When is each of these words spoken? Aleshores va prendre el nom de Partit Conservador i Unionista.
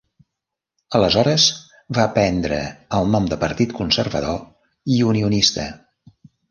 Aleshores 0.99 1.45
va 1.99 2.07
prendre 2.17 2.59
el 3.01 3.15
nom 3.17 3.31
de 3.35 3.41
Partit 3.47 3.79
Conservador 3.83 4.43
i 4.97 5.03
Unionista. 5.15 5.73